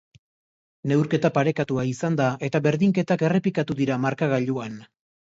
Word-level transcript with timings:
Neurketa 0.91 1.29
parekatua 1.35 1.85
izan 1.89 2.17
da 2.21 2.29
eta 2.47 2.61
berdinketak 2.69 3.25
errepikatu 3.29 3.77
dira 3.83 3.99
markagailuan. 4.07 4.81